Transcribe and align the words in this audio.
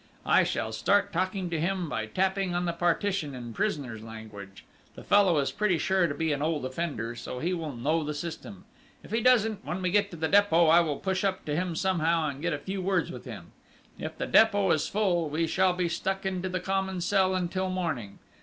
I 0.25 0.43
shall 0.43 0.71
start 0.71 1.13
talking 1.13 1.51
to 1.51 1.59
him 1.59 1.87
by 1.87 2.07
tapping 2.07 2.55
on 2.55 2.65
the 2.65 2.73
partition 2.73 3.35
in 3.35 3.53
prisoner's 3.53 4.01
language. 4.01 4.65
The 4.95 5.03
fellow 5.03 5.37
is 5.37 5.51
pretty 5.51 5.77
sure 5.77 6.07
to 6.07 6.15
be 6.15 6.31
an 6.33 6.41
old 6.41 6.65
offender, 6.65 7.13
so 7.13 7.37
he 7.37 7.53
will 7.53 7.73
know 7.75 8.03
the 8.03 8.15
system.... 8.15 8.65
If 9.03 9.11
he 9.11 9.21
doesn't, 9.21 9.63
when 9.63 9.79
we 9.83 9.91
get 9.91 10.09
to 10.09 10.17
the 10.17 10.27
Dépôt, 10.27 10.71
I 10.71 10.79
will 10.79 10.97
push 10.97 11.23
up 11.23 11.45
to 11.45 11.55
him 11.55 11.75
somehow 11.75 12.29
and 12.29 12.41
get 12.41 12.51
a 12.51 12.57
few 12.57 12.81
words 12.81 13.11
with 13.11 13.25
him.... 13.25 13.51
If 13.99 14.17
the 14.17 14.25
Dépôt 14.25 14.73
is 14.73 14.87
full, 14.87 15.29
we 15.29 15.45
shall 15.45 15.73
be 15.73 15.87
stuck 15.87 16.25
into 16.25 16.49
the 16.49 16.59
common 16.59 16.99
cell 16.99 17.35
until 17.35 17.69
morning.... 17.69 18.17